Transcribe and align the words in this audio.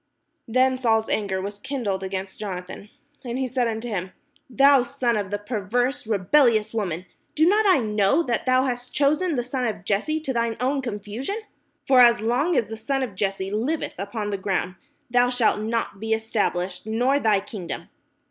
Then 0.47 0.79
Saul's 0.79 1.09
anger 1.09 1.39
was 1.39 1.59
kindled 1.59 2.01
against 2.01 2.39
Jonathan, 2.39 2.89
and 3.23 3.37
he 3.37 3.47
said 3.47 3.67
unto 3.67 3.87
him: 3.87 4.13
"Thou 4.49 4.81
son 4.81 5.15
of 5.15 5.29
the 5.29 5.37
perverse 5.37 6.05
rebelHous 6.07 6.73
woman, 6.73 7.05
do 7.35 7.47
not 7.47 7.67
I 7.67 7.77
know 7.77 8.23
that 8.23 8.47
thou 8.47 8.63
hast 8.65 8.95
chosen 8.95 9.35
the 9.35 9.43
son 9.43 9.67
of 9.67 9.85
Jesse 9.85 10.19
to 10.21 10.33
thine 10.33 10.57
own 10.59 10.81
confusion? 10.81 11.37
For 11.85 11.99
as 11.99 12.19
long 12.19 12.55
as 12.57 12.65
the 12.65 12.77
son 12.77 13.03
of 13.03 13.13
Jesse 13.13 13.51
hveth 13.51 13.93
upon 13.99 14.31
the 14.31 14.39
ground, 14.39 14.73
thou 15.11 15.29
shalt 15.29 15.59
not 15.59 15.99
be 15.99 16.13
estab 16.15 16.53
lished, 16.53 16.87
nor 16.87 17.19
thy 17.19 17.39
kingdom. 17.39 17.89